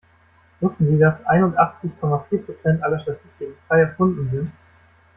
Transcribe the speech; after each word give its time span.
Wussten 0.61 0.87
Sie, 0.87 0.97
dass 0.97 1.23
einundachtzig 1.27 1.91
Komma 1.99 2.25
vier 2.27 2.43
Prozent 2.43 2.81
aller 2.81 2.99
Statistiken 3.01 3.53
frei 3.67 3.81
erfunden 3.81 4.27
sind? 4.29 4.51